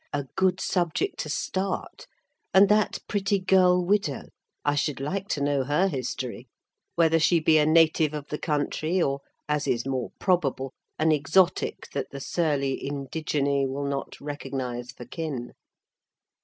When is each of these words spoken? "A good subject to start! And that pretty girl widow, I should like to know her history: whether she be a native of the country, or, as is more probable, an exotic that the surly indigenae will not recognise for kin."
"A 0.13 0.23
good 0.35 0.59
subject 0.59 1.19
to 1.19 1.29
start! 1.29 2.07
And 2.55 2.69
that 2.69 2.97
pretty 3.07 3.37
girl 3.37 3.85
widow, 3.85 4.29
I 4.65 4.73
should 4.73 4.99
like 4.99 5.27
to 5.27 5.41
know 5.43 5.63
her 5.63 5.87
history: 5.89 6.47
whether 6.95 7.19
she 7.19 7.39
be 7.39 7.59
a 7.59 7.67
native 7.67 8.15
of 8.15 8.27
the 8.29 8.39
country, 8.39 8.99
or, 8.99 9.21
as 9.47 9.67
is 9.67 9.85
more 9.85 10.09
probable, 10.17 10.73
an 10.97 11.11
exotic 11.11 11.87
that 11.93 12.09
the 12.09 12.19
surly 12.19 12.81
indigenae 12.83 13.67
will 13.67 13.85
not 13.85 14.19
recognise 14.19 14.89
for 14.91 15.05
kin." 15.05 15.51